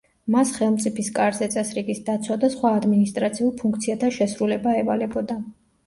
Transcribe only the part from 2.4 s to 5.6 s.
და სხვა ადმინისტრაციულ ფუნქციათა შესრულება ევალებოდა.